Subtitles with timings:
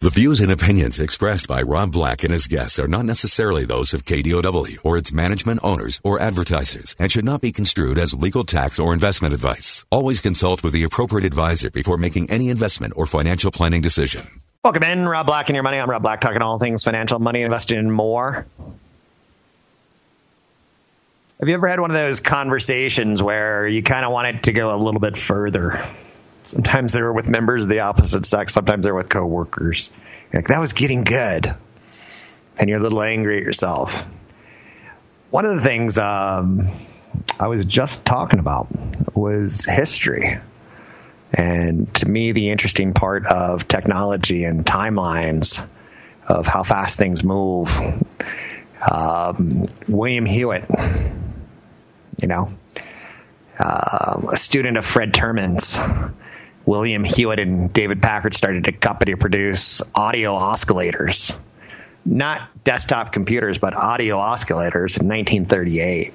[0.00, 3.92] The views and opinions expressed by Rob Black and his guests are not necessarily those
[3.92, 8.44] of KDOW or its management owners or advertisers and should not be construed as legal
[8.44, 9.84] tax or investment advice.
[9.90, 14.40] Always consult with the appropriate advisor before making any investment or financial planning decision.
[14.62, 15.80] Welcome in, Rob Black and your money.
[15.80, 18.46] I'm Rob Black, talking all things financial, money, investing, and more.
[21.40, 24.72] Have you ever had one of those conversations where you kind of wanted to go
[24.72, 25.82] a little bit further?
[26.48, 28.54] Sometimes they're with members of the opposite sex.
[28.54, 29.92] Sometimes they're with coworkers.
[30.32, 31.54] You're like, that was getting good.
[32.58, 34.06] And you're a little angry at yourself.
[35.28, 36.68] One of the things um,
[37.38, 38.68] I was just talking about
[39.14, 40.38] was history.
[41.36, 45.62] And to me, the interesting part of technology and timelines
[46.26, 47.70] of how fast things move.
[48.90, 50.64] Um, William Hewlett,
[52.22, 52.48] you know,
[53.58, 55.78] uh, a student of Fred Terman's
[56.68, 61.38] William Hewlett and David Packard started a company to produce audio oscillators.
[62.04, 66.12] Not desktop computers, but audio oscillators in 1938.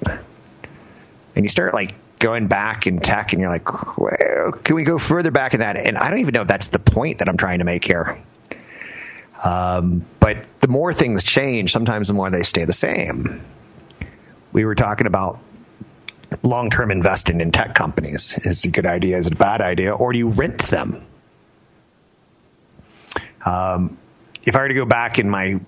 [1.34, 4.96] And you start like going back in tech and you're like, well, can we go
[4.96, 5.76] further back in that?
[5.76, 8.22] And I don't even know if that's the point that I'm trying to make here.
[9.44, 13.44] Um, but the more things change, sometimes the more they stay the same.
[14.52, 15.40] We were talking about
[16.42, 18.38] long term investing in tech companies?
[18.44, 19.18] Is it a good idea?
[19.18, 19.94] Is it a bad idea?
[19.94, 21.06] Or do you rent them?
[23.44, 23.98] Um,
[24.42, 25.60] if I were to go back in my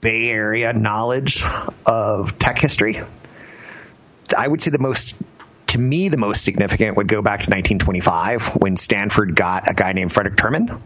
[0.00, 1.42] Bay Area knowledge
[1.86, 2.96] of tech history,
[4.36, 5.20] I would say the most,
[5.68, 9.92] to me, the most significant would go back to 1925 when Stanford got a guy
[9.92, 10.80] named Frederick Terman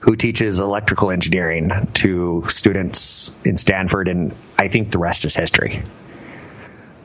[0.00, 5.82] who teaches electrical engineering to students in Stanford, and I think the rest is history.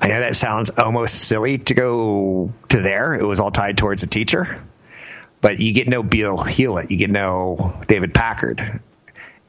[0.04, 3.14] I know that sounds almost silly to go to there.
[3.14, 4.62] It was all tied towards a teacher,
[5.40, 8.82] but you get no Bill Hewlett, you get no David Packard.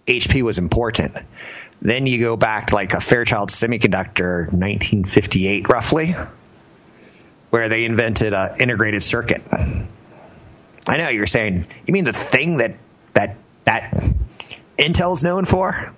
[0.07, 1.17] HP was important.
[1.83, 6.15] Then you go back to like a Fairchild Semiconductor, 1958 roughly,
[7.51, 9.43] where they invented an integrated circuit.
[10.87, 12.77] I know you're saying, you mean the thing that
[13.15, 13.93] that that
[14.79, 15.93] Intel's known for?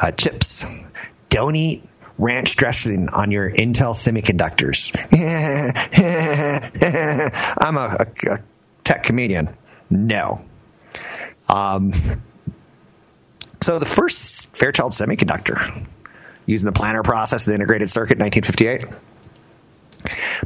[0.00, 0.64] Uh, chips.
[1.28, 1.82] Don't eat
[2.18, 4.94] ranch dressing on your Intel semiconductors.
[7.58, 8.38] I'm a, a, a,
[8.84, 9.54] tech comedian.
[9.90, 10.44] No.
[11.48, 11.92] Um,
[13.60, 15.86] so the first Fairchild semiconductor
[16.46, 18.84] using the planar process, the integrated circuit, 1958.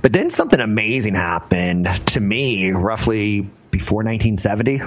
[0.01, 4.81] But then something amazing happened to me roughly before 1970.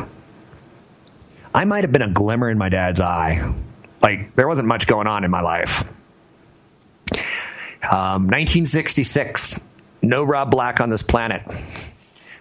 [1.54, 3.54] I might have been a glimmer in my dad's eye.
[4.02, 5.84] Like there wasn't much going on in my life.
[7.84, 9.60] Um, 1966,
[10.02, 11.44] no Rob Black on this planet.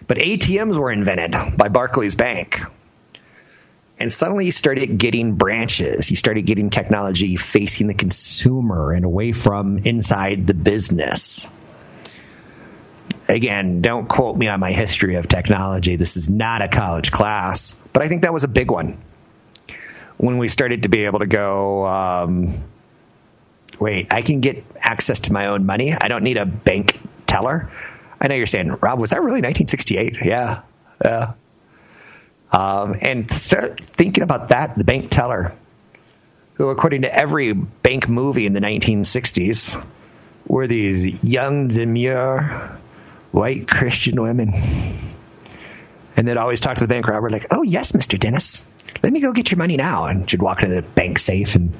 [0.07, 2.59] But ATMs were invented by Barclays Bank.
[3.99, 6.09] And suddenly you started getting branches.
[6.09, 11.49] You started getting technology facing the consumer and away from inside the business.
[13.29, 15.95] Again, don't quote me on my history of technology.
[15.95, 18.97] This is not a college class, but I think that was a big one.
[20.17, 22.63] When we started to be able to go, um,
[23.79, 25.93] wait, I can get access to my own money.
[25.93, 27.69] I don't need a bank teller.
[28.19, 30.17] I know you're saying, Rob, was that really 1968?
[30.23, 30.61] Yeah.
[31.03, 31.33] Yeah.
[32.51, 35.53] Um, and start thinking about that, the bank teller,
[36.53, 39.83] who, according to every bank movie in the 1960s,
[40.47, 42.77] were these young, demure,
[43.31, 44.53] white Christian women.
[46.15, 48.19] And they'd always talk to the bank robber, like, oh, yes, Mr.
[48.19, 48.63] Dennis,
[49.01, 50.05] let me go get your money now.
[50.05, 51.73] And she'd walk into the bank safe, and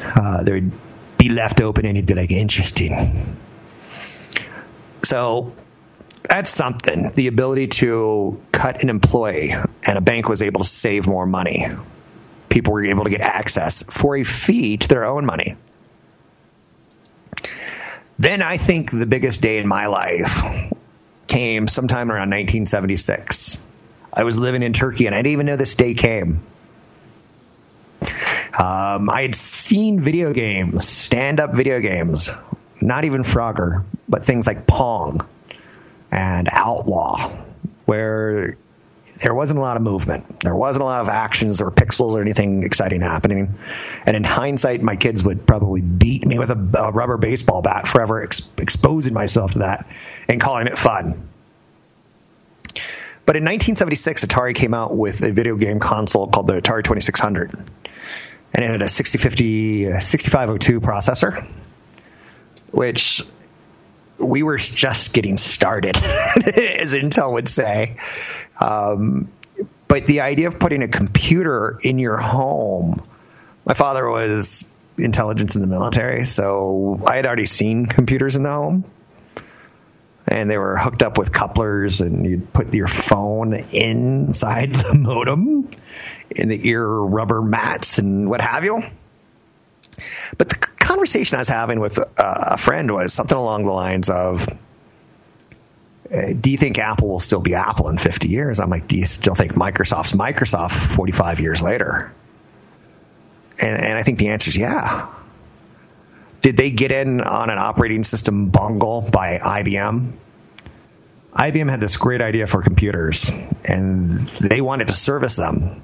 [0.00, 0.72] uh, there would
[1.20, 3.36] be left open and he'd be like, interesting.
[5.02, 5.52] So
[6.28, 7.10] that's something.
[7.10, 9.52] The ability to cut an employee
[9.86, 11.66] and a bank was able to save more money.
[12.48, 15.56] People were able to get access for a fee to their own money.
[18.18, 20.42] Then I think the biggest day in my life
[21.26, 23.62] came sometime around 1976.
[24.12, 26.42] I was living in Turkey and I didn't even know this day came.
[28.58, 32.30] Um, I had seen video games, stand up video games,
[32.80, 35.20] not even Frogger, but things like Pong
[36.10, 37.30] and Outlaw,
[37.84, 38.56] where
[39.22, 40.40] there wasn't a lot of movement.
[40.40, 43.58] There wasn't a lot of actions or pixels or anything exciting happening.
[44.06, 47.86] And in hindsight, my kids would probably beat me with a, a rubber baseball bat
[47.86, 49.86] forever, ex- exposing myself to that
[50.28, 51.28] and calling it fun.
[53.26, 57.52] But in 1976, Atari came out with a video game console called the Atari 2600.
[58.52, 61.46] And it had a 6050, 6502 processor,
[62.72, 63.22] which
[64.18, 67.96] we were just getting started, as Intel would say.
[68.60, 69.30] Um,
[69.88, 73.02] but the idea of putting a computer in your home,
[73.64, 78.50] my father was intelligence in the military, so I had already seen computers in the
[78.50, 78.84] home.
[80.28, 85.68] And they were hooked up with couplers, and you'd put your phone inside the modem
[86.30, 88.82] in the ear rubber mats and what have you.
[90.38, 94.48] But the conversation I was having with a friend was something along the lines of,
[96.12, 98.60] uh, do you think Apple will still be Apple in 50 years?
[98.60, 102.12] I'm like, do you still think Microsoft's Microsoft 45 years later?
[103.60, 105.12] And, and I think the answer is yeah.
[106.40, 110.12] Did they get in on an operating system bungle by IBM?
[111.32, 113.30] IBM had this great idea for computers,
[113.64, 115.82] and they wanted to service them,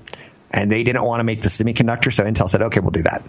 [0.50, 3.24] and they didn't want to make the semiconductor, so Intel said, okay, we'll do that.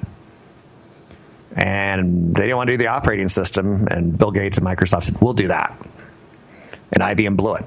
[1.56, 5.22] And they didn't want to do the operating system, and Bill Gates and Microsoft said,
[5.22, 5.76] we'll do that
[6.92, 7.66] and IBM blew it.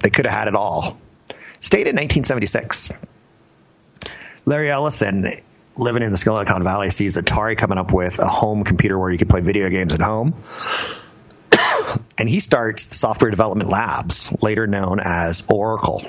[0.00, 0.98] They could have had it all.
[1.60, 2.90] Stayed in 1976.
[4.44, 5.28] Larry Ellison,
[5.76, 9.18] living in the Silicon Valley, sees Atari coming up with a home computer where you
[9.18, 10.34] could play video games at home.
[12.18, 16.02] and he starts Software Development Labs, later known as Oracle.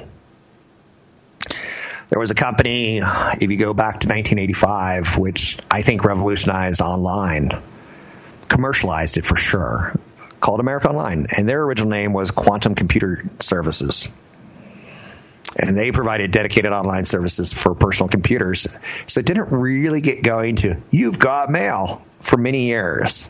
[2.14, 7.60] There was a company, if you go back to 1985, which I think revolutionized online,
[8.48, 9.96] commercialized it for sure
[10.40, 14.12] called America Online, and their original name was Quantum Computer Services.
[15.58, 18.78] And they provided dedicated online services for personal computers.
[19.08, 23.28] So it didn't really get going to, you've got mail for many years.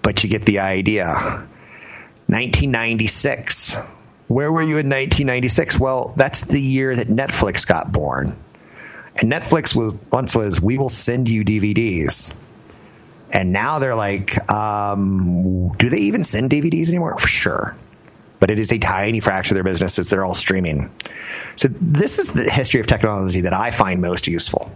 [0.00, 1.08] But you get the idea.
[2.28, 3.76] 1996.
[4.28, 5.80] Where were you in 1996?
[5.80, 8.36] Well, that's the year that Netflix got born.
[9.20, 12.34] And Netflix was once was, we will send you DVDs.
[13.32, 17.16] And now they're like, um, do they even send DVDs anymore?
[17.18, 17.76] For sure.
[18.38, 20.90] But it is a tiny fraction of their business as they're all streaming.
[21.56, 24.70] So this is the history of technology that I find most useful.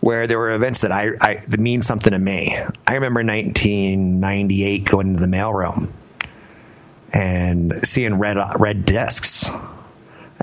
[0.00, 2.56] Where there were events that I, I that mean something to me.
[2.86, 5.92] I remember 1998 going to the mailroom
[7.12, 9.48] and seeing red red discs.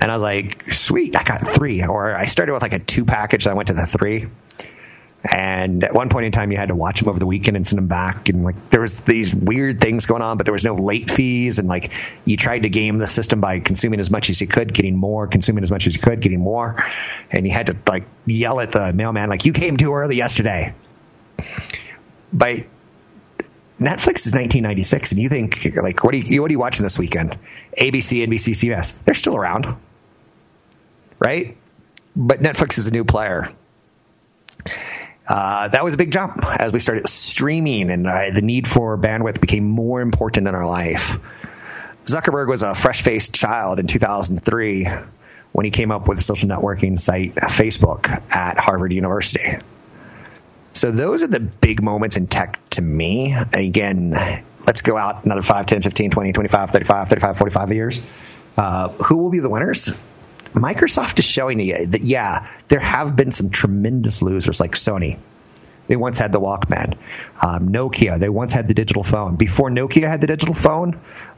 [0.00, 1.84] And I was like, sweet, I got three.
[1.84, 3.46] Or I started with like a two package.
[3.46, 4.26] I went to the three.
[5.30, 7.66] And at one point in time, you had to watch them over the weekend and
[7.66, 8.28] send them back.
[8.28, 11.58] And like there was these weird things going on, but there was no late fees.
[11.58, 11.90] And like
[12.24, 15.26] you tried to game the system by consuming as much as you could, getting more,
[15.26, 16.84] consuming as much as you could, getting more.
[17.32, 20.72] And you had to like yell at the mailman, like, you came too early yesterday.
[22.32, 22.66] But
[23.80, 26.98] Netflix is 1996, and you think like, what are you what are you watching this
[26.98, 27.38] weekend?
[27.78, 28.96] ABC, NBC, CBS.
[29.04, 29.76] They're still around,
[31.18, 31.56] right?
[32.16, 33.48] But Netflix is a new player
[35.28, 38.96] uh, that was a big jump as we started streaming and uh, the need for
[38.96, 41.18] bandwidth became more important in our life.
[42.06, 44.86] Zuckerberg was a fresh faced child in 2003
[45.52, 49.58] when he came up with the social networking site Facebook at Harvard University.
[50.78, 53.34] So those are the big moments in tech to me.
[53.52, 54.12] Again,
[54.64, 58.02] let's go out another 5, 10, 15, 20, 25, 35, 35, 45 years.
[58.56, 59.92] Uh, who will be the winners?
[60.54, 65.18] Microsoft is showing you that, yeah, there have been some tremendous losers like Sony.
[65.88, 66.96] They once had the Walkman.
[67.42, 69.34] Um, Nokia, they once had the digital phone.
[69.34, 70.94] Before Nokia had the digital phone,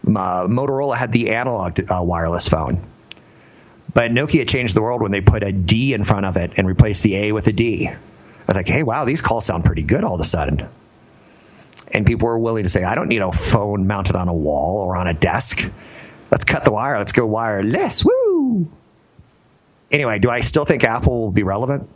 [0.06, 2.86] uh, Motorola had the analog uh, wireless phone.
[3.94, 6.68] But Nokia changed the world when they put a D in front of it and
[6.68, 7.88] replaced the A with a D.
[8.50, 10.68] Was like, hey, wow, these calls sound pretty good all of a sudden.
[11.92, 14.82] And people were willing to say, I don't need a phone mounted on a wall
[14.82, 15.70] or on a desk.
[16.32, 16.98] Let's cut the wire.
[16.98, 18.04] Let's go wireless.
[18.04, 18.68] Woo!
[19.90, 21.88] anyway, do I still think Apple will be relevant?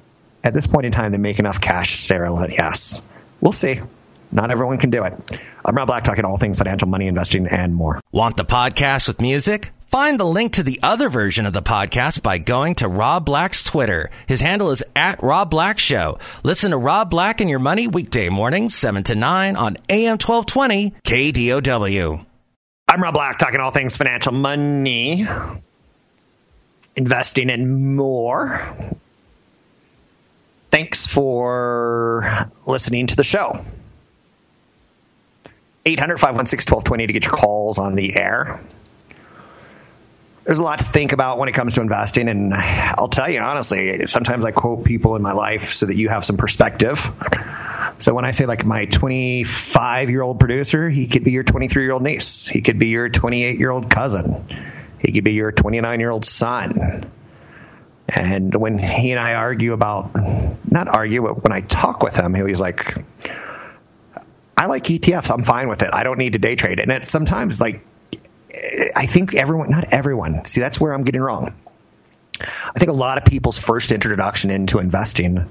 [0.42, 2.52] At this point in time, they make enough cash to stay relevant.
[2.52, 3.00] Yes.
[3.40, 3.80] We'll see.
[4.30, 5.12] Not everyone can do it.
[5.64, 8.00] I'm Rob Black, talking all things financial, money, investing, and more.
[8.12, 9.72] Want the podcast with music?
[9.94, 13.62] Find the link to the other version of the podcast by going to Rob Black's
[13.62, 14.10] Twitter.
[14.26, 16.18] His handle is at Rob Black Show.
[16.42, 20.94] Listen to Rob Black and Your Money weekday mornings, 7 to 9 on AM 1220
[21.04, 22.26] KDOW.
[22.88, 25.26] I'm Rob Black, talking all things financial, money,
[26.96, 28.60] investing and more.
[30.70, 32.24] Thanks for
[32.66, 33.64] listening to the show.
[35.86, 38.60] 800 516 1220 to get your calls on the air.
[40.44, 42.28] There's a lot to think about when it comes to investing.
[42.28, 46.08] And I'll tell you honestly, sometimes I quote people in my life so that you
[46.10, 47.10] have some perspective.
[47.98, 51.82] So when I say like my 25 year old producer, he could be your 23
[51.82, 52.46] year old niece.
[52.46, 54.44] He could be your 28 year old cousin.
[55.00, 57.04] He could be your 29 year old son.
[58.06, 60.14] And when he and I argue about,
[60.70, 62.94] not argue, but when I talk with him, he was like,
[64.56, 65.30] I like ETFs.
[65.30, 65.90] I'm fine with it.
[65.92, 66.80] I don't need to day trade.
[66.80, 67.82] And it's sometimes like
[68.96, 71.54] I think everyone, not everyone, see, that's where I'm getting wrong.
[72.40, 75.48] I think a lot of people's first introduction into investing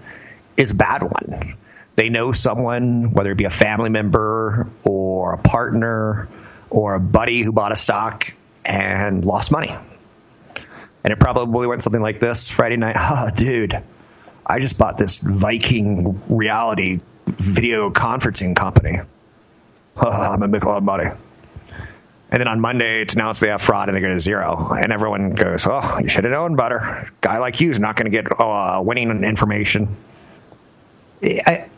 [0.57, 1.55] is a bad one.
[1.95, 6.27] They know someone, whether it be a family member or a partner
[6.69, 8.33] or a buddy who bought a stock
[8.65, 9.75] and lost money.
[11.03, 12.95] And it probably went something like this Friday night.
[12.99, 13.81] Oh, dude,
[14.45, 18.97] I just bought this Viking reality video conferencing company.
[19.97, 21.05] Oh, I'm going to make a lot of money.
[22.33, 24.71] And then on Monday, it's announced they have fraud and they go to zero.
[24.71, 27.07] And everyone goes, oh, you should have known better.
[27.21, 29.95] Guy like you is not going to get uh, winning information.
[31.21, 31.69] I,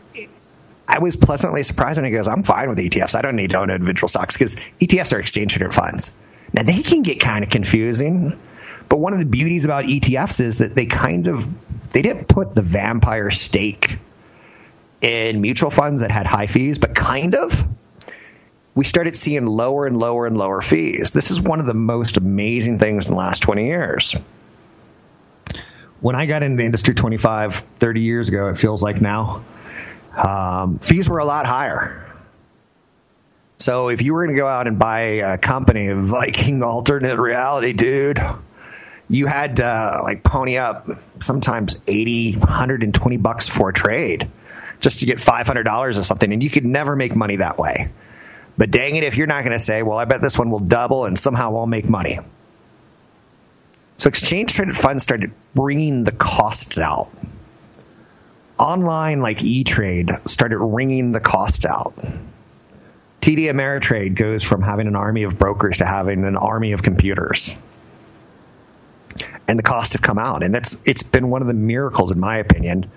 [0.87, 3.15] I was pleasantly surprised when he goes, I'm fine with ETFs.
[3.15, 6.13] I don't need to own individual stocks because ETFs are exchange traded funds.
[6.53, 8.39] Now, they can get kind of confusing.
[8.87, 11.45] But one of the beauties about ETFs is that they kind of
[11.89, 13.97] they didn't put the vampire stake
[15.01, 17.67] in mutual funds that had high fees, but kind of
[18.75, 21.13] we started seeing lower and lower and lower fees.
[21.13, 24.15] This is one of the most amazing things in the last 20 years.
[26.01, 29.43] When I got into the industry 25, 30 years ago, it feels like now,
[30.15, 32.05] um, fees were a lot higher.
[33.57, 37.71] So if you were going to go out and buy a company, Viking Alternate Reality,
[37.71, 38.19] dude,
[39.07, 40.89] you had to like pony up
[41.21, 44.29] sometimes 80, 120 bucks for a trade
[44.81, 46.33] just to get $500 or something.
[46.33, 47.91] And you could never make money that way.
[48.57, 50.59] But dang it, if you're not going to say, well, I bet this one will
[50.59, 52.19] double and somehow I'll make money.
[53.97, 57.09] So exchange traded funds started bringing the costs out.
[58.57, 61.95] Online, like E Trade, started wringing the costs out.
[63.21, 67.55] TD Ameritrade goes from having an army of brokers to having an army of computers.
[69.47, 70.43] And the costs have come out.
[70.43, 72.91] And that's it's been one of the miracles, in my opinion,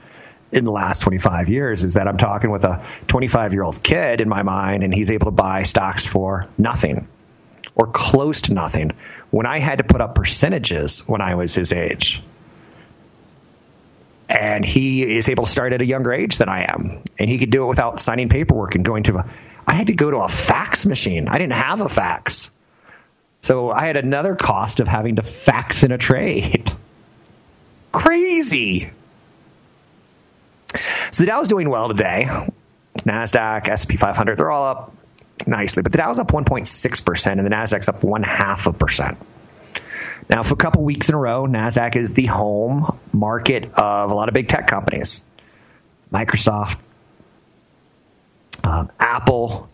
[0.53, 4.21] in the last 25 years is that I'm talking with a 25 year old kid
[4.21, 7.09] in my mind, and he's able to buy stocks for nothing
[7.75, 8.93] or close to nothing
[9.31, 12.23] when I had to put up percentages when I was his age.
[14.29, 17.03] And he is able to start at a younger age than I am.
[17.19, 19.31] And he could do it without signing paperwork and going to a.
[19.67, 21.29] I had to go to a fax machine.
[21.29, 22.51] I didn't have a fax.
[23.43, 26.71] So I had another cost of having to fax in a trade.
[27.93, 28.91] Crazy.
[31.11, 32.27] So the Dow is doing well today.
[32.99, 34.93] Nasdaq, S&P 500, they're all up
[35.47, 39.19] nicely, but the Dow's up 1.6% and the Nasdaq's up one half a percent.
[40.29, 44.15] Now, for a couple weeks in a row, Nasdaq is the home market of a
[44.15, 45.25] lot of big tech companies,
[46.13, 46.79] Microsoft,
[48.63, 49.71] um, Apple,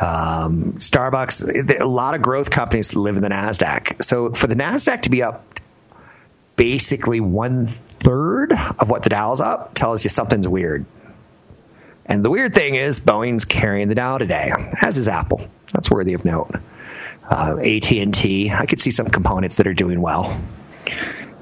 [0.00, 1.80] um, Starbucks.
[1.80, 4.02] A lot of growth companies live in the Nasdaq.
[4.02, 5.44] So for the Nasdaq to be up
[6.56, 7.66] basically one
[8.06, 10.86] third of what the Dow's up tells you something's weird.
[12.06, 15.44] And the weird thing is Boeing's carrying the Dow today, as is Apple.
[15.72, 16.54] That's worthy of note.
[17.28, 20.40] Uh, AT&T, I could see some components that are doing well.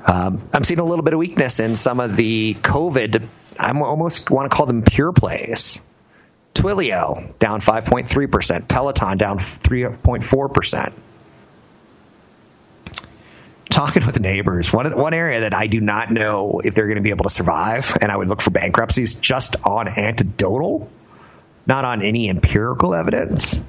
[0.06, 3.28] Um, I'm seeing a little bit of weakness in some of the COVID.
[3.60, 5.82] I almost want to call them pure plays.
[6.54, 10.92] Twilio down 5.3%, Peloton down 3.4%
[13.74, 17.02] talking with neighbors, one one area that I do not know if they're going to
[17.02, 20.88] be able to survive, and I would look for bankruptcies just on anecdotal,
[21.66, 23.62] not on any empirical evidence.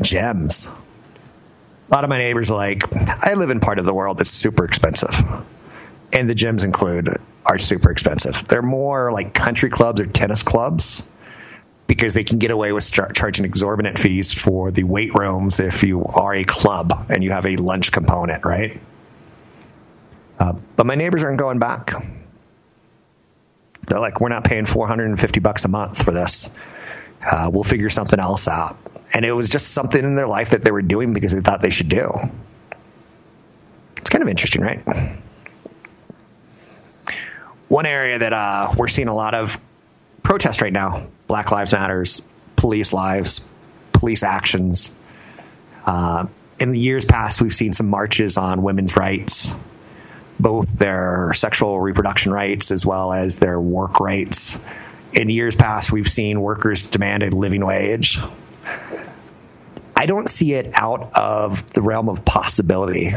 [0.00, 0.66] Gems.
[0.66, 4.30] A lot of my neighbors are like, I live in part of the world that's
[4.30, 5.14] super expensive,
[6.12, 7.10] and the gyms include
[7.44, 8.44] are super expensive.
[8.44, 11.06] They're more like country clubs or tennis clubs
[11.86, 15.82] because they can get away with char- charging exorbitant fees for the weight rooms if
[15.82, 18.80] you are a club and you have a lunch component, right?
[20.42, 21.92] Uh, but my neighbors aren't going back.
[23.86, 26.50] They're like, we're not paying 450 bucks a month for this.
[27.24, 28.76] Uh, we'll figure something else out.
[29.14, 31.60] And it was just something in their life that they were doing because they thought
[31.60, 32.10] they should do.
[33.98, 34.82] It's kind of interesting, right?
[37.68, 39.60] One area that uh, we're seeing a lot of
[40.24, 42.20] protest right now Black Lives Matters,
[42.56, 43.46] police lives,
[43.92, 44.92] police actions.
[45.86, 46.26] Uh,
[46.58, 49.54] in the years past, we've seen some marches on women's rights,
[50.42, 54.58] both their sexual reproduction rights as well as their work rights.
[55.12, 58.18] In years past, we've seen workers demand a living wage.
[59.96, 63.10] I don't see it out of the realm of possibility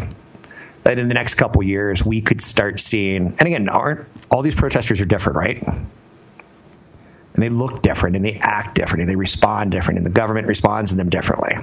[0.83, 3.35] that in the next couple years we could start seeing.
[3.39, 5.63] And again, aren't all these protesters are different, right?
[5.67, 10.47] And they look different, and they act different, and they respond different, and the government
[10.47, 11.55] responds to them differently.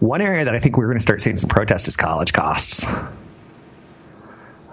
[0.00, 2.86] One area that I think we're going to start seeing some protest is college costs.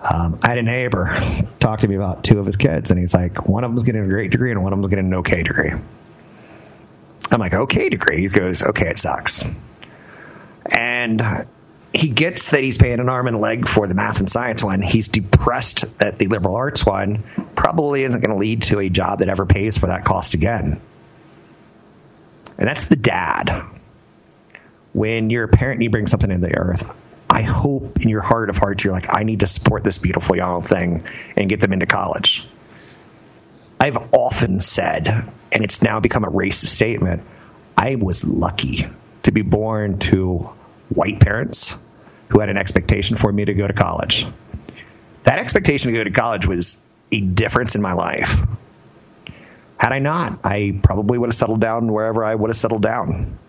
[0.08, 1.18] Um, I had a neighbor
[1.60, 4.04] talk to me about two of his kids, and he's like, one of them's getting
[4.04, 5.72] a great degree, and one of them's getting an okay degree.
[7.32, 8.20] I'm like, okay degree.
[8.20, 9.48] He goes, okay, it sucks.
[10.72, 11.22] And
[11.94, 14.64] he gets that he's paying an arm and a leg for the math and science
[14.64, 14.82] one.
[14.82, 17.24] He's depressed that the liberal arts one
[17.56, 20.82] probably isn't going to lead to a job that ever pays for that cost again.
[22.58, 23.66] And that's the dad.
[24.94, 26.94] When you're a parent and you bring something into the earth,
[27.36, 30.38] I hope in your heart of hearts you're like, I need to support this beautiful
[30.38, 31.04] young thing
[31.36, 32.48] and get them into college.
[33.78, 35.10] I've often said,
[35.52, 37.24] and it's now become a racist statement,
[37.76, 38.86] I was lucky
[39.24, 40.50] to be born to
[40.88, 41.78] white parents
[42.30, 44.26] who had an expectation for me to go to college.
[45.24, 48.46] That expectation to go to college was a difference in my life.
[49.78, 53.40] Had I not, I probably would have settled down wherever I would have settled down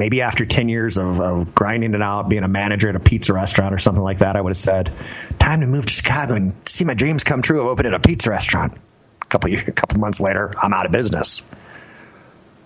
[0.00, 3.34] maybe after 10 years of, of, grinding it out, being a manager at a pizza
[3.34, 4.90] restaurant or something like that, I would have said,
[5.38, 8.30] time to move to Chicago and see my dreams come true of opening a pizza
[8.30, 8.78] restaurant.
[9.20, 11.42] A couple years, a couple months later, I'm out of business.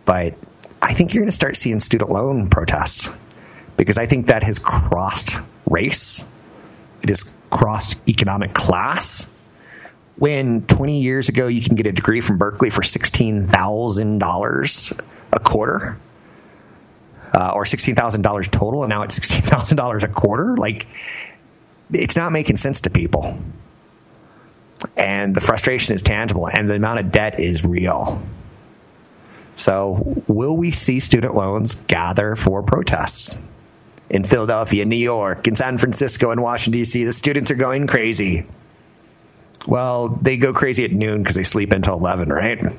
[0.04, 0.36] But
[0.80, 3.10] I think you're going to start seeing student loan protests
[3.76, 5.36] because I think that has crossed
[5.68, 6.24] race.
[7.02, 9.28] It has crossed economic class.
[10.18, 15.98] When 20 years ago you can get a degree from Berkeley for $16,000 a quarter,
[17.34, 20.56] uh, or $16,000 total, and now it's $16,000 a quarter.
[20.56, 20.86] Like,
[21.92, 23.36] it's not making sense to people.
[24.96, 28.22] And the frustration is tangible, and the amount of debt is real.
[29.56, 33.38] So, will we see student loans gather for protests?
[34.10, 38.46] In Philadelphia, New York, in San Francisco, in Washington, D.C., the students are going crazy.
[39.66, 42.74] Well, they go crazy at noon because they sleep until 11, right?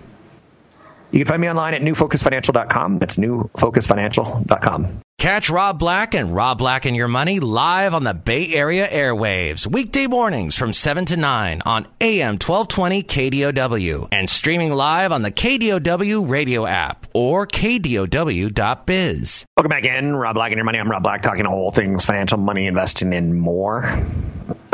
[1.16, 3.00] You can find me online at newfocusfinancial.com.
[3.00, 5.00] That's newfocusfinancial.com.
[5.18, 9.66] Catch Rob Black and Rob Black and Your Money live on the Bay Area airwaves,
[9.66, 15.32] weekday mornings from 7 to 9 on AM 1220 KDOW and streaming live on the
[15.32, 19.46] KDOW radio app or KDOW.biz.
[19.56, 20.18] Welcome back in.
[20.18, 20.80] Rob Black and Your Money.
[20.80, 23.84] I'm Rob Black talking all things financial, money, investing, and more.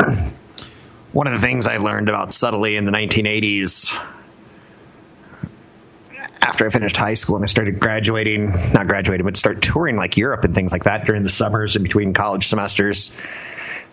[1.12, 3.96] One of the things I learned about subtly in the 1980s
[6.42, 10.16] after I finished high school and I started graduating, not graduating, but start touring like
[10.16, 13.12] Europe and things like that during the summers and between college semesters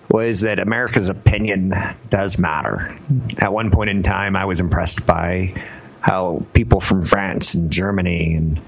[0.10, 1.74] was that America's opinion
[2.10, 2.90] does matter.
[3.38, 5.54] At one point in time, I was impressed by
[6.02, 8.60] how people from France and Germany and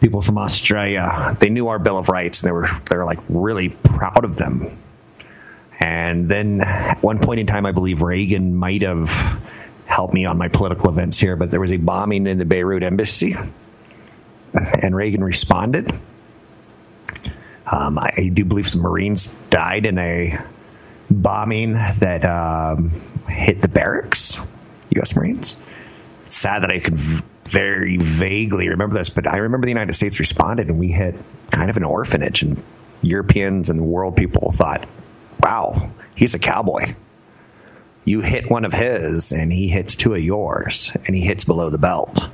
[0.00, 3.20] people from Australia, they knew our Bill of Rights and they were they were like
[3.28, 4.76] really proud of them.
[5.78, 9.40] And then at one point in time, I believe Reagan might have
[10.02, 12.82] help me on my political events here, but there was a bombing in the Beirut
[12.82, 13.36] embassy,
[14.52, 15.92] and Reagan responded.
[17.70, 20.36] Um, I, do believe some Marines died in a
[21.08, 22.90] bombing that um,
[23.28, 24.40] hit the barracks,
[24.90, 25.14] U.S.
[25.14, 25.56] Marines.
[26.24, 30.18] It's sad that I could very vaguely remember this, but I remember the United States
[30.18, 31.14] responded and we hit
[31.52, 32.60] kind of an orphanage, and
[33.02, 34.84] Europeans and world people thought,
[35.38, 36.92] wow, he's a cowboy
[38.04, 41.70] you hit one of his and he hits two of yours and he hits below
[41.70, 42.28] the belt.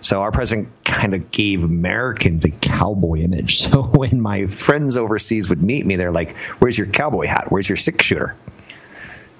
[0.00, 3.62] So our president kind of gave Americans a cowboy image.
[3.72, 7.46] So when my friends overseas would meet me, they're like, "Where's your cowboy hat?
[7.50, 8.34] Where's your six shooter?"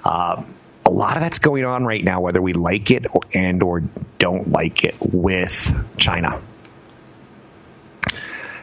[0.05, 0.43] Uh,
[0.87, 3.83] a lot of that's going on right now, whether we like it or, and or
[4.19, 6.41] don't like it with China.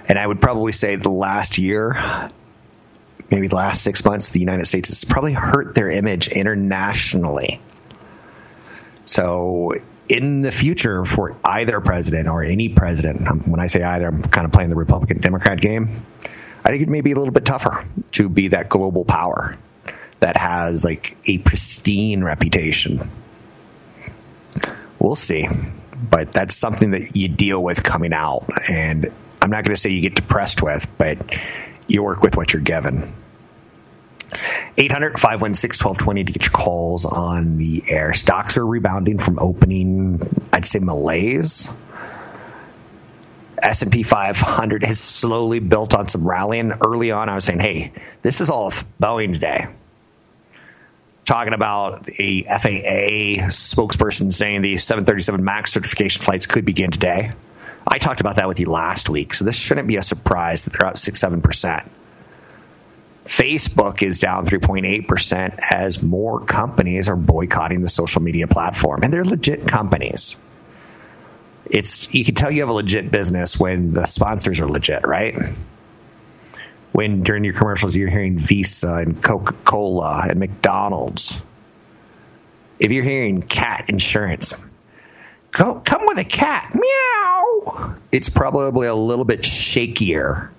[0.07, 1.95] And I would probably say the last year
[3.31, 7.61] maybe the last six months, the United States has probably hurt their image internationally.
[9.05, 9.73] So,
[10.07, 14.21] in the future, for either president or any president, um, when I say either, I'm
[14.23, 16.05] kind of playing the Republican Democrat game.
[16.63, 19.57] I think it may be a little bit tougher to be that global power
[20.19, 23.09] that has like a pristine reputation.
[24.99, 25.47] We'll see.
[26.01, 28.45] But that's something that you deal with coming out.
[28.69, 29.07] And
[29.41, 31.37] I'm not going to say you get depressed with, but
[31.87, 33.13] you work with what you're given.
[34.79, 38.13] 800 516 1220 to get your calls on the air.
[38.13, 40.21] Stocks are rebounding from opening,
[40.53, 41.69] I'd say malaise.
[43.61, 46.71] S&P 500 has slowly built on some rallying.
[46.81, 49.67] Early on, I was saying, hey, this is all Boeing day.
[51.25, 57.31] Talking about a FAA spokesperson saying the 737 MAX certification flights could begin today.
[57.85, 60.73] I talked about that with you last week, so this shouldn't be a surprise that
[60.73, 61.89] they're up 6 7%.
[63.29, 69.23] Facebook is down 3.8% as more companies are boycotting the social media platform, and they're
[69.23, 70.35] legit companies.
[71.67, 75.37] It's you can tell you have a legit business when the sponsors are legit, right?
[76.91, 81.39] When during your commercials you're hearing Visa and Coca-Cola and McDonald's.
[82.79, 84.55] If you're hearing cat insurance,
[85.51, 87.95] go come with a cat, meow.
[88.11, 90.49] It's probably a little bit shakier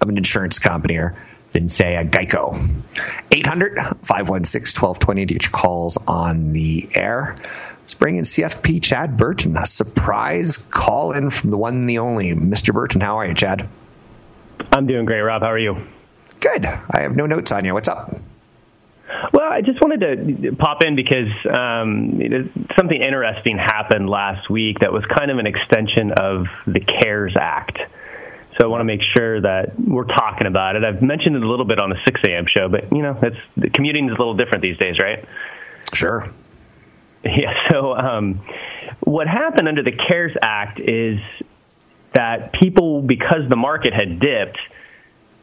[0.00, 1.14] of an insurance company or
[1.52, 2.54] than, say, a Geico.
[3.30, 7.36] 800 516 1220 to get your calls on the air.
[7.80, 11.98] Let's bring in CFP Chad Burton, a surprise call in from the one and the
[11.98, 12.74] only Mr.
[12.74, 13.00] Burton.
[13.00, 13.68] How are you, Chad?
[14.72, 15.42] I'm doing great, Rob.
[15.42, 15.86] How are you?
[16.40, 16.66] Good.
[16.66, 17.74] I have no notes on you.
[17.74, 18.20] What's up?
[19.32, 22.20] Well, I just wanted to pop in because um,
[22.76, 27.78] something interesting happened last week that was kind of an extension of the CARES Act.
[28.58, 30.84] So I want to make sure that we're talking about it.
[30.84, 32.46] I've mentioned it a little bit on the 6 a.m.
[32.46, 35.24] show, but you know, it's commuting is a little different these days, right?
[35.92, 36.28] Sure.
[37.24, 37.68] Yeah.
[37.72, 38.40] So um,
[39.00, 41.18] what happened under the CARES Act is
[42.12, 44.58] that people, because the market had dipped,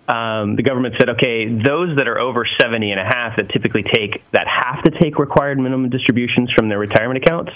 [0.07, 3.83] um, the government said, okay, those that are over 70 and a half that typically
[3.83, 7.51] take, that have to take required minimum distributions from their retirement accounts,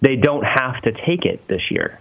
[0.00, 2.00] they don't have to take it this year.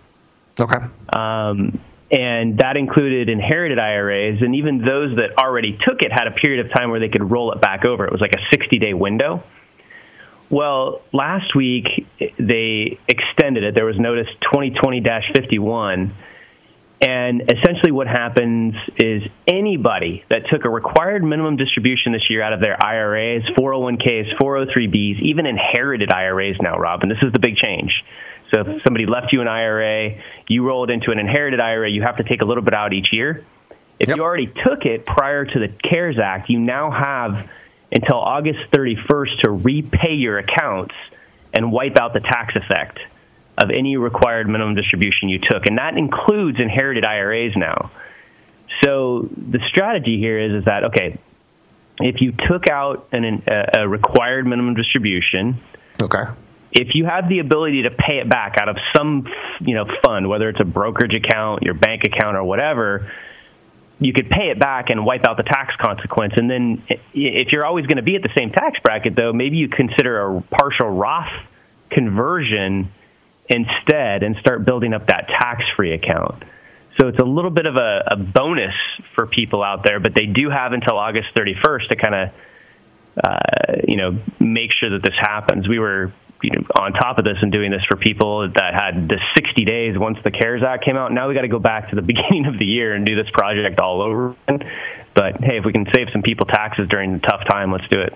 [0.60, 0.80] Okay.
[1.12, 6.32] Um, and that included inherited IRAs, and even those that already took it had a
[6.32, 8.06] period of time where they could roll it back over.
[8.06, 9.44] It was like a 60 day window.
[10.50, 12.08] Well, last week
[12.40, 13.76] they extended it.
[13.76, 16.16] There was notice 2020 51.
[17.00, 22.54] And essentially, what happens is anybody that took a required minimum distribution this year out
[22.54, 27.56] of their IRAs, 401ks, 403bs, even inherited IRAs now, Rob, and this is the big
[27.58, 28.04] change.
[28.54, 32.02] So if somebody left you an IRA, you roll it into an inherited IRA, you
[32.04, 33.46] have to take a little bit out each year.
[34.00, 34.18] If yep.
[34.18, 37.50] you already took it prior to the CARES Act, you now have
[37.92, 40.96] until August 31st to repay your accounts
[41.54, 43.00] and wipe out the tax effect
[43.58, 45.66] of any required minimum distribution you took.
[45.66, 47.92] And that includes inherited IRAs now.
[48.84, 51.18] So the strategy here is, is that, okay,
[52.00, 55.60] if you took out an, a, a required minimum distribution,
[56.02, 56.26] okay
[56.78, 59.28] if you have the ability to pay it back out of some
[59.62, 63.12] you know fund, whether it's a brokerage account, your bank account, or whatever,
[64.00, 66.34] you could pay it back and wipe out the tax consequence.
[66.38, 69.58] And then if you're always going to be at the same tax bracket, though, maybe
[69.58, 71.32] you consider a partial Roth
[71.90, 72.92] conversion
[73.50, 76.44] instead and start building up that tax-free account.
[77.00, 78.76] So it's a little bit of a, a bonus
[79.16, 82.30] for people out there, but they do have until August 31st to kind of,
[83.24, 85.68] uh, you know, make sure that this happens.
[85.68, 89.10] We were you know, on top of this and doing this for people that had
[89.10, 91.12] the 60 days once the CARES Act came out.
[91.12, 93.30] Now we got to go back to the beginning of the year and do this
[93.32, 94.70] project all over again.
[95.14, 98.02] But hey, if we can save some people taxes during a tough time, let's do
[98.02, 98.16] it.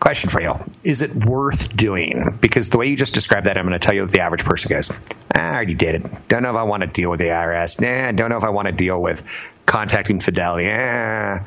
[0.00, 0.54] Question for you.
[0.82, 2.38] Is it worth doing?
[2.40, 4.44] Because the way you just described that, I'm going to tell you what the average
[4.44, 4.96] person goes, ah,
[5.36, 6.28] I already did it.
[6.28, 7.80] Don't know if I want to deal with the IRS.
[7.80, 9.22] Nah, don't know if I want to deal with
[9.64, 10.68] contacting Fidelity.
[10.72, 11.46] Ah,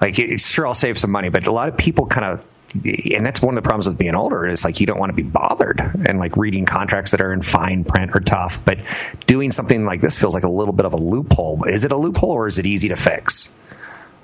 [0.00, 1.28] like, sure, I'll save some money.
[1.28, 4.14] But a lot of people kind of and that's one of the problems with being
[4.14, 7.32] older is like you don't want to be bothered and like reading contracts that are
[7.32, 8.78] in fine print are tough but
[9.26, 11.64] doing something like this feels like a little bit of a loophole.
[11.64, 13.52] Is it a loophole or is it easy to fix?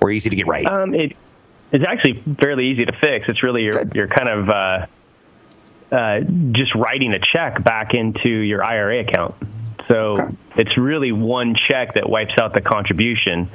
[0.00, 0.66] Or easy to get right?
[0.66, 1.16] Um, it,
[1.72, 3.28] it's actually fairly easy to fix.
[3.28, 4.86] It's really you're, you're kind of uh,
[5.90, 6.20] uh,
[6.52, 9.34] just writing a check back into your ira account.
[9.88, 10.36] So okay.
[10.56, 13.50] it's really one check that wipes out the contribution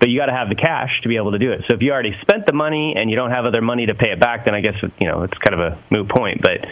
[0.00, 1.64] but you got to have the cash to be able to do it.
[1.68, 4.10] So if you already spent the money and you don't have other money to pay
[4.10, 6.40] it back, then I guess you know it's kind of a moot point.
[6.42, 6.66] But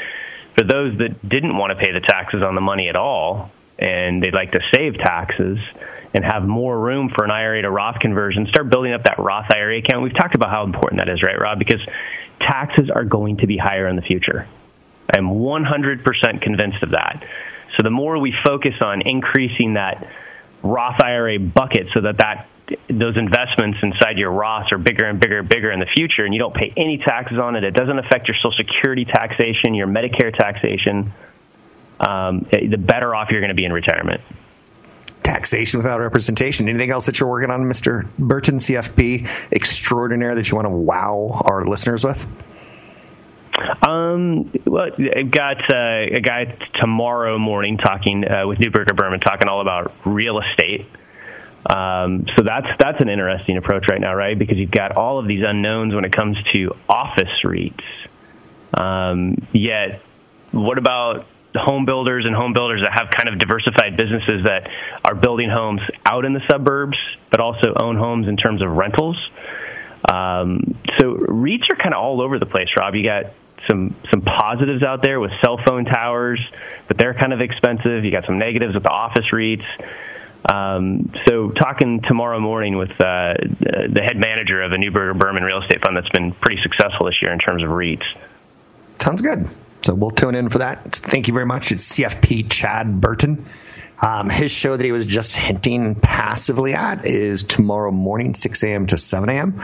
[0.57, 4.23] for those that didn't want to pay the taxes on the money at all, and
[4.23, 5.59] they'd like to save taxes
[6.14, 9.53] and have more room for an IRA to Roth conversion, start building up that Roth
[9.53, 10.03] IRA account.
[10.03, 11.59] We've talked about how important that is, right, Rob?
[11.59, 11.81] Because
[12.41, 14.49] taxes are going to be higher in the future.
[15.14, 17.25] I'm 100% convinced of that.
[17.77, 20.09] So the more we focus on increasing that
[20.62, 22.49] Roth IRA bucket so that that
[22.88, 26.35] those investments inside your Roths are bigger and bigger and bigger in the future, and
[26.35, 27.64] you don't pay any taxes on it.
[27.64, 31.12] It doesn't affect your Social Security taxation, your Medicare taxation.
[32.00, 34.20] Um, the better off you're going to be in retirement.
[35.22, 36.68] Taxation without representation.
[36.68, 38.09] Anything else that you're working on, Mr.
[38.18, 42.26] Burton, CFP extraordinaire that you want to wow our listeners with?
[43.83, 49.48] Um, well, I've got uh, a guy tomorrow morning talking uh, with Neuberger Berman, talking
[49.48, 50.87] all about real estate.
[51.66, 54.38] Um, so that's that's an interesting approach right now, right?
[54.38, 57.83] Because you've got all of these unknowns when it comes to office REITs.
[58.75, 60.03] Um, yet,
[60.53, 64.71] what about home builders and home builders that have kind of diversified businesses that
[65.05, 66.99] are building homes out in the suburbs,
[67.31, 69.16] but also own homes in terms of rentals?
[70.09, 72.94] Um, so REITs are kind of all over the place, Rob.
[72.94, 73.33] You got
[73.66, 76.40] some some positives out there with cell phone towers,
[76.87, 78.05] but they're kind of expensive.
[78.05, 79.64] You got some negatives with the office REITs.
[80.44, 85.61] Um, so talking tomorrow morning with uh, the head manager of a Neuberger Berman real
[85.61, 88.05] estate fund that's been pretty successful this year in terms of REITs.
[88.98, 89.48] Sounds good.
[89.83, 90.92] So we'll tune in for that.
[90.92, 91.70] Thank you very much.
[91.72, 93.46] It's CFP Chad Burton.
[94.00, 98.87] Um, his show that he was just hinting passively at is tomorrow morning, 6 a.m.
[98.87, 99.62] to 7 a.m.,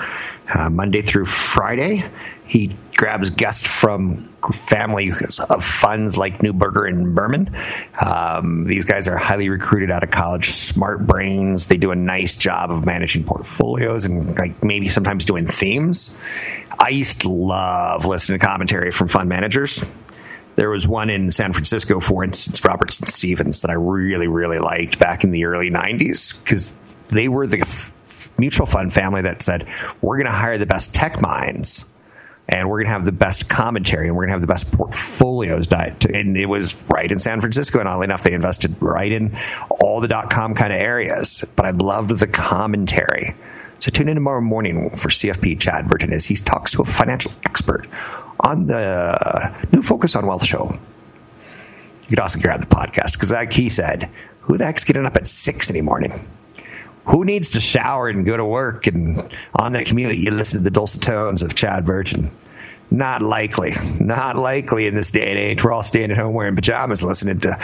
[0.52, 2.04] uh, Monday through Friday.
[2.46, 7.56] He grabs guests from families of funds like Neuberger and Berman.
[8.04, 11.66] Um, these guys are highly recruited out of college, smart brains.
[11.66, 16.18] They do a nice job of managing portfolios and like maybe sometimes doing themes.
[16.78, 19.82] I used to love listening to commentary from fund managers.
[20.56, 24.98] There was one in San Francisco, for instance, Robertson Stephens, that I really, really liked
[24.98, 26.74] back in the early 90s because
[27.08, 29.66] they were the f- mutual fund family that said,
[30.00, 31.88] we're going to hire the best tech minds
[32.48, 34.70] and we're going to have the best commentary and we're going to have the best
[34.72, 35.66] portfolios.
[35.66, 36.04] diet.
[36.04, 37.80] And it was right in San Francisco.
[37.80, 39.36] And oddly enough, they invested right in
[39.80, 41.44] all the dot com kind of areas.
[41.56, 43.34] But I loved the commentary.
[43.78, 47.32] So tune in tomorrow morning for CFP Chad Burton as he talks to a financial
[47.44, 47.86] expert
[48.44, 50.78] on the new Focus on Wealth show.
[52.02, 55.16] You could also grab the podcast because, like he said, who the heck's getting up
[55.16, 56.28] at six in the morning?
[57.06, 59.18] Who needs to shower and go to work and
[59.54, 62.30] on that commute you listen to the dulcet tones of Chad Burton?
[62.90, 63.72] Not likely.
[64.00, 65.64] Not likely in this day and age.
[65.64, 67.58] We're all staying at home wearing pajamas listening to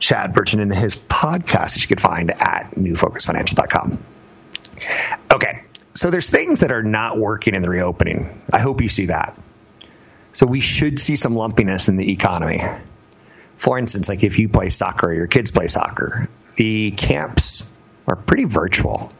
[0.00, 3.98] Chad Burton and his podcast that you can find at newfocusfinancial.com.
[5.32, 5.62] Okay,
[5.94, 8.42] so there's things that are not working in the reopening.
[8.52, 9.38] I hope you see that.
[10.32, 12.60] So we should see some lumpiness in the economy.
[13.58, 17.70] For instance, like if you play soccer or your kids play soccer, the camps
[18.06, 19.12] are pretty virtual.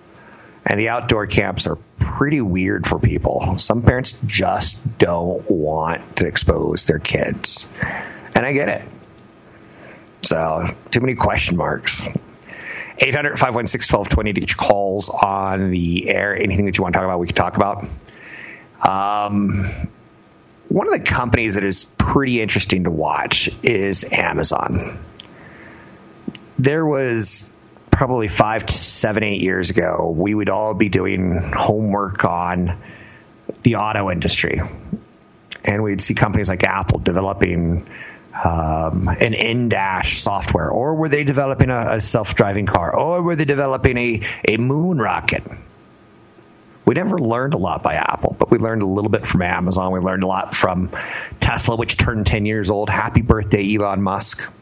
[0.64, 3.59] And the outdoor camps are pretty weird for people.
[3.59, 7.68] Some parents just don't want to expose their kids.
[8.35, 8.88] And I get it.
[10.22, 12.09] So, too many question marks.
[12.98, 16.37] 800 516 1220 to get your calls on the air.
[16.37, 17.85] Anything that you want to talk about, we can talk about.
[18.87, 19.66] Um,
[20.72, 25.04] one of the companies that is pretty interesting to watch is Amazon.
[26.58, 27.52] There was
[27.90, 32.78] probably five to seven, eight years ago, we would all be doing homework on
[33.62, 34.61] the auto industry.
[35.62, 37.87] And we'd see companies like Apple developing
[38.42, 43.44] um, an in-dash software, or were they developing a, a self-driving car, or were they
[43.44, 45.42] developing a, a moon rocket?
[46.85, 49.92] We never learned a lot by Apple, but we learned a little bit from Amazon.
[49.92, 50.90] We learned a lot from
[51.38, 52.90] Tesla, which turned 10 years old.
[52.90, 54.53] Happy birthday, Elon Musk.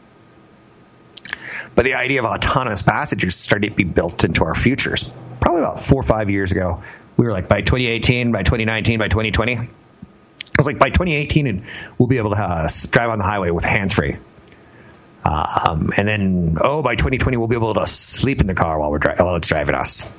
[1.73, 5.09] But the idea of autonomous passengers started to be built into our futures.
[5.39, 6.83] Probably about four or five years ago,
[7.17, 9.67] we were like, by 2018, by 2019, by 2020, I
[10.57, 11.65] was like, by 2018,
[11.97, 14.17] we'll be able to uh, drive on the highway with hands free.
[15.23, 18.91] Um, and then, oh, by 2020, we'll be able to sleep in the car while
[18.91, 20.09] we're dri- while it's driving us.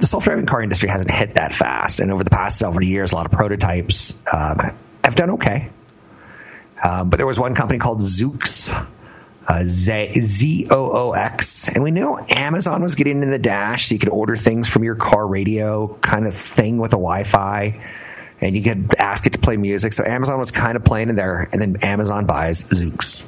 [0.00, 3.16] The self-driving car industry hasn't hit that fast, and over the past several years, a
[3.16, 4.58] lot of prototypes um,
[5.04, 5.70] have done okay.
[6.82, 8.72] Um, but there was one company called Zoox,
[9.46, 13.94] uh, Z O O X, and we knew Amazon was getting in the dash, so
[13.94, 17.80] you could order things from your car radio kind of thing with a Wi-Fi,
[18.40, 19.92] and you could ask it to play music.
[19.92, 23.26] So Amazon was kind of playing in there, and then Amazon buys Zoox.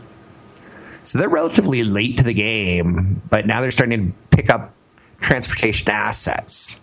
[1.05, 4.73] So they're relatively late to the game, but now they're starting to pick up
[5.23, 6.81] transportation assets.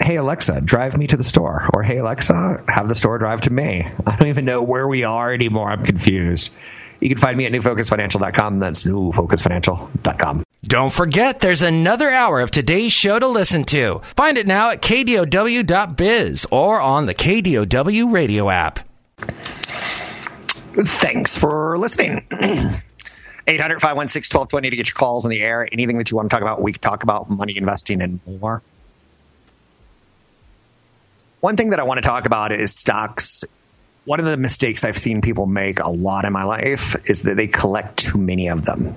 [0.00, 1.68] Hey Alexa, drive me to the store.
[1.74, 3.86] Or hey Alexa, have the store drive to me.
[4.06, 5.70] I don't even know where we are anymore.
[5.70, 6.52] I'm confused.
[7.00, 8.58] You can find me at newfocusfinancial.com.
[8.58, 10.44] That's newfocusfinancial.com.
[10.62, 14.02] Don't forget, there's another hour of today's show to listen to.
[14.14, 18.80] Find it now at kdow.biz or on the KDOW radio app.
[20.74, 22.26] Thanks for listening.
[23.50, 25.66] 800 516 1220 to get your calls in the air.
[25.72, 28.62] Anything that you want to talk about, we can talk about money investing and more.
[31.40, 33.44] One thing that I want to talk about is stocks.
[34.04, 37.36] One of the mistakes I've seen people make a lot in my life is that
[37.36, 38.94] they collect too many of them.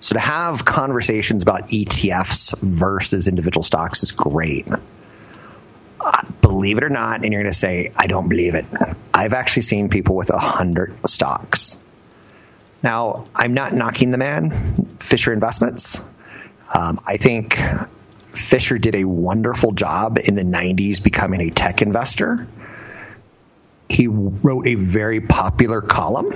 [0.00, 4.66] So to have conversations about ETFs versus individual stocks is great.
[6.00, 8.66] Uh, believe it or not, and you're going to say, I don't believe it.
[9.14, 11.78] I've actually seen people with a hundred stocks.
[12.84, 14.50] Now, I'm not knocking the man,
[15.00, 16.02] Fisher Investments.
[16.72, 17.56] Um, I think
[18.18, 22.46] Fisher did a wonderful job in the 90s becoming a tech investor.
[23.88, 26.34] He wrote a very popular column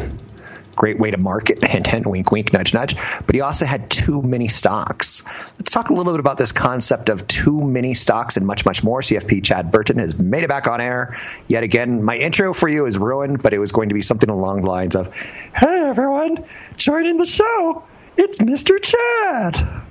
[0.78, 2.96] great way to market, hint, hint, wink, wink, nudge, nudge.
[3.26, 5.24] But he also had too many stocks.
[5.58, 8.82] Let's talk a little bit about this concept of too many stocks and much, much
[8.82, 9.00] more.
[9.00, 12.02] CFP Chad Burton has made it back on air yet again.
[12.02, 14.68] My intro for you is ruined, but it was going to be something along the
[14.68, 16.44] lines of, "Hey everyone,
[16.76, 17.82] joining the show.
[18.16, 18.80] It's Mr.
[18.80, 19.84] Chad."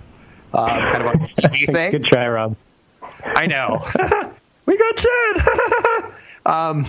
[0.53, 1.91] Uh, kind of a thing.
[1.91, 2.55] Good try, Rob.
[3.23, 3.85] I know.
[4.65, 6.13] we got Chad.
[6.45, 6.85] um,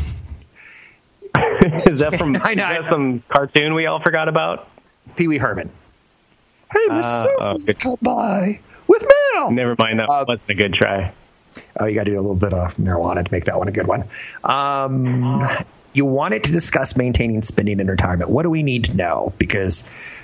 [1.86, 2.90] is that from I know, is I that know.
[2.90, 4.68] some cartoon we all forgot about?
[5.16, 5.70] Pee Wee Herman.
[6.72, 7.22] Hey, Miss Uh,
[7.56, 7.72] Sophie, okay.
[7.74, 9.02] come by with
[9.34, 9.50] mail.
[9.50, 11.12] Never mind, that Uh, wasn't a good try.
[11.80, 13.72] Oh, you got to do a little bit of marijuana to make that one a
[13.72, 14.04] good one.
[14.44, 15.42] Um,
[15.92, 18.30] you wanted to discuss maintaining spending in retirement.
[18.30, 19.32] What do we need to know?
[19.38, 19.82] Because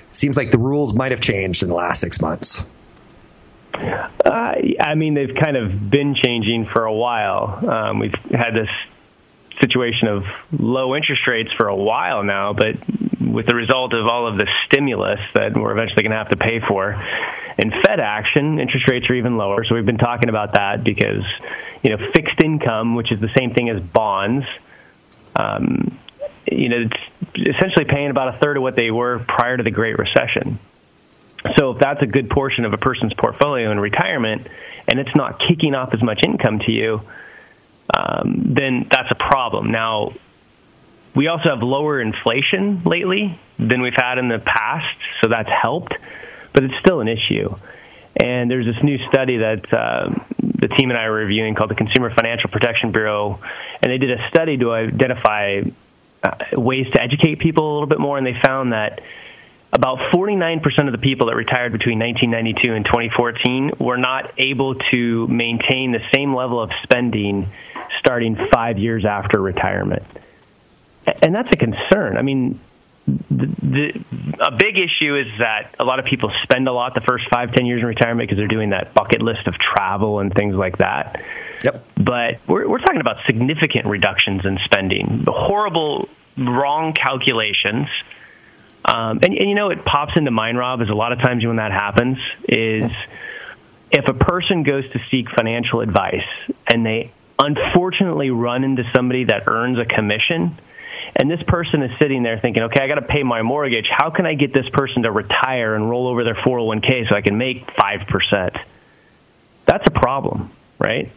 [0.09, 2.63] it seems like the rules might have changed in the last six months.
[3.73, 7.67] Uh, I mean, they've kind of been changing for a while.
[7.69, 8.69] Um, we've had this
[9.61, 12.77] situation of low interest rates for a while now, but
[13.19, 16.37] with the result of all of the stimulus that we're eventually going to have to
[16.37, 17.01] pay for
[17.57, 19.63] and Fed action, interest rates are even lower.
[19.63, 21.23] So we've been talking about that because,
[21.83, 24.45] you know, fixed income, which is the same thing as bonds,
[25.35, 25.97] um,
[26.51, 26.89] you know,
[27.33, 30.59] it's essentially paying about a third of what they were prior to the Great Recession.
[31.57, 34.47] So if that's a good portion of a person's portfolio in retirement
[34.87, 37.01] and it's not kicking off as much income to you,
[37.93, 39.69] um, then that's a problem.
[39.69, 40.13] Now,
[41.15, 45.93] we also have lower inflation lately than we've had in the past, so that's helped,
[46.53, 47.55] but it's still an issue.
[48.17, 51.75] And there's this new study that uh, the team and I are reviewing called the
[51.75, 53.39] Consumer Financial Protection Bureau,
[53.81, 55.61] and they did a study to identify
[56.23, 59.01] uh, ways to educate people a little bit more, and they found that
[59.71, 65.27] about 49% of the people that retired between 1992 and 2014 were not able to
[65.27, 67.51] maintain the same level of spending
[67.99, 70.03] starting five years after retirement.
[71.21, 72.17] And that's a concern.
[72.17, 72.59] I mean,
[73.07, 74.05] the, the,
[74.39, 77.53] a big issue is that a lot of people spend a lot the first five,
[77.53, 80.79] ten years in retirement because they're doing that bucket list of travel and things like
[80.79, 81.21] that.
[81.63, 81.85] Yep.
[81.97, 87.87] But we're, we're talking about significant reductions in spending, the horrible, wrong calculations.
[88.83, 91.45] Um, and, and you know, it pops into mind, Rob, is a lot of times
[91.45, 92.17] when that happens
[92.47, 92.91] is
[93.91, 96.27] if a person goes to seek financial advice
[96.67, 100.57] and they unfortunately run into somebody that earns a commission,
[101.15, 103.87] and this person is sitting there thinking, okay, I got to pay my mortgage.
[103.89, 107.21] How can I get this person to retire and roll over their 401k so I
[107.21, 108.59] can make 5%?
[109.65, 111.11] That's a problem, right?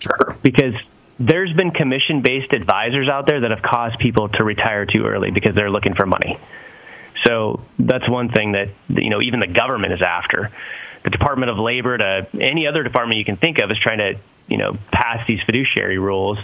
[0.00, 0.36] Sure.
[0.42, 0.74] Because
[1.18, 5.30] there's been commission based advisors out there that have caused people to retire too early
[5.30, 6.38] because they're looking for money.
[7.24, 10.52] So that's one thing that you know even the government is after.
[11.02, 14.18] The Department of Labor to any other department you can think of is trying to
[14.48, 16.38] you know pass these fiduciary rules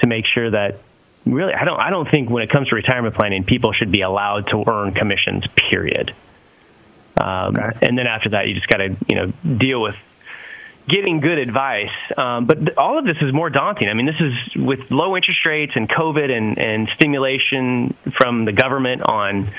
[0.00, 0.80] to make sure that
[1.24, 4.02] really I don't I don't think when it comes to retirement planning people should be
[4.02, 5.44] allowed to earn commissions.
[5.56, 6.14] Period.
[7.16, 7.86] Um, Okay.
[7.86, 9.94] And then after that, you just got to you know deal with
[10.88, 11.92] getting good advice.
[12.16, 13.88] Um, but th- all of this is more daunting.
[13.88, 18.52] I mean, this is with low interest rates and COVID and, and stimulation from the
[18.52, 19.50] government on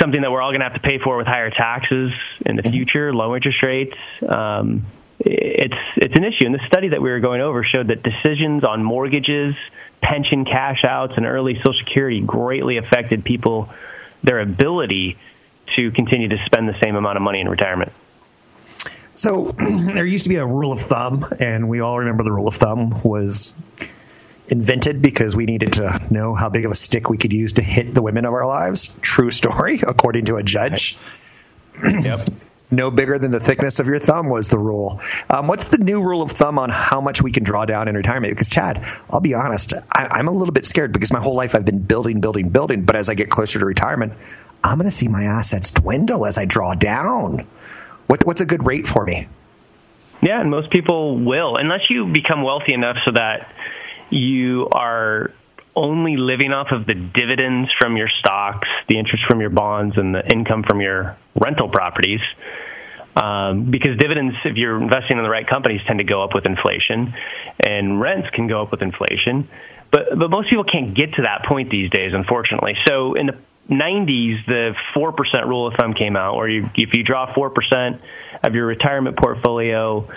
[0.00, 2.12] something that we're all going to have to pay for with higher taxes
[2.44, 3.96] in the future, low interest rates.
[4.26, 4.86] Um,
[5.26, 6.46] it's it's an issue.
[6.46, 9.54] And the study that we were going over showed that decisions on mortgages,
[10.00, 13.68] pension cash outs, and early Social Security greatly affected people
[14.22, 15.18] their ability
[15.74, 17.92] to continue to spend the same amount of money in retirement.
[19.16, 22.46] So there used to be a rule of thumb, and we all remember the rule
[22.46, 23.52] of thumb was
[24.48, 27.62] invented because we needed to know how big of a stick we could use to
[27.62, 28.94] hit the women of our lives.
[29.00, 30.96] True story, according to a judge.
[31.82, 32.28] Yep.
[32.70, 35.00] No bigger than the thickness of your thumb was the rule.
[35.30, 37.94] Um, what's the new rule of thumb on how much we can draw down in
[37.94, 38.32] retirement?
[38.32, 41.54] Because Chad, I'll be honest, I, I'm a little bit scared because my whole life
[41.54, 42.84] I've been building, building, building.
[42.84, 44.14] But as I get closer to retirement,
[44.64, 47.46] I'm going to see my assets dwindle as I draw down.
[48.08, 49.28] What, what's a good rate for me?
[50.20, 53.52] Yeah, and most people will, unless you become wealthy enough so that
[54.10, 55.30] you are
[55.76, 60.14] only living off of the dividends from your stocks, the interest from your bonds, and
[60.14, 62.20] the income from your rental properties.
[63.14, 66.46] Um, because dividends, if you're investing in the right companies, tend to go up with
[66.46, 67.14] inflation,
[67.60, 69.48] and rents can go up with inflation.
[69.90, 72.76] But but most people can't get to that point these days, unfortunately.
[72.86, 73.38] So in the
[73.70, 78.00] 90s, the 4% rule of thumb came out, where you, if you draw 4%
[78.44, 80.08] of your retirement portfolio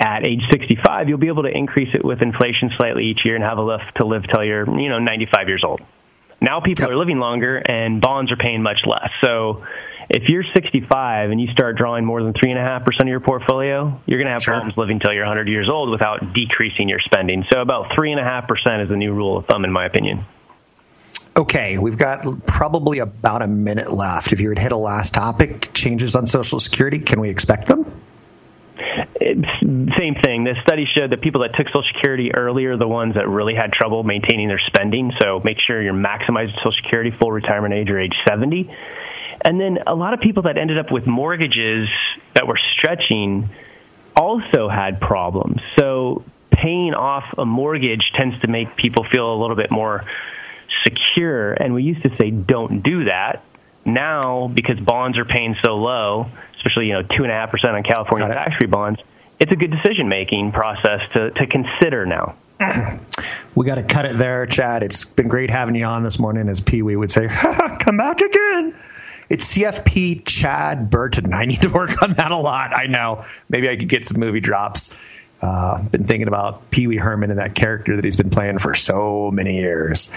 [0.00, 3.44] at age 65, you'll be able to increase it with inflation slightly each year and
[3.44, 5.80] have enough to live till you're, you know, 95 years old.
[6.40, 6.90] Now people Yep.
[6.90, 9.08] are living longer and bonds are paying much less.
[9.22, 9.64] So
[10.10, 14.26] if you're 65 and you start drawing more than 3.5% of your portfolio, you're going
[14.26, 14.52] to have Sure.
[14.54, 17.44] problems living till you're 100 years old without decreasing your spending.
[17.50, 20.26] So about 3.5% is the new rule of thumb, in my opinion.
[21.36, 24.32] Okay, we've got probably about a minute left.
[24.32, 27.84] If you to hit a last topic, changes on Social Security, can we expect them?
[29.66, 30.44] Same thing.
[30.44, 33.54] The study showed that people that took Social Security earlier are the ones that really
[33.56, 35.12] had trouble maintaining their spending.
[35.20, 38.70] So make sure you're maximizing Social Security full retirement age or age 70.
[39.40, 41.88] And then a lot of people that ended up with mortgages
[42.34, 43.50] that were stretching
[44.14, 45.60] also had problems.
[45.76, 50.04] So paying off a mortgage tends to make people feel a little bit more
[50.84, 51.54] secure.
[51.54, 53.42] And we used to say, don't do that.
[53.84, 57.74] Now, because bonds are paying so low, especially you know two and a half percent
[57.74, 59.00] on California tax-free bonds,
[59.38, 62.34] it's a good decision-making process to to consider now.
[63.54, 64.82] We got to cut it there, Chad.
[64.82, 67.28] It's been great having you on this morning, as Pee Wee would say.
[67.80, 68.74] Come back again.
[69.28, 71.34] It's CFP Chad Burton.
[71.34, 72.74] I need to work on that a lot.
[72.74, 73.24] I know.
[73.48, 74.96] Maybe I could get some movie drops.
[75.42, 78.74] Uh, been thinking about Pee Wee Herman and that character that he's been playing for
[78.74, 80.10] so many years.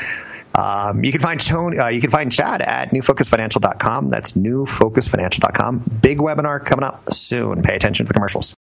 [0.55, 4.09] Um, you can find Tony, uh, you can find Chad at newfocusfinancial.com.
[4.09, 5.99] That's newfocusfinancial.com.
[6.01, 7.61] Big webinar coming up soon.
[7.61, 8.55] Pay attention to the commercials.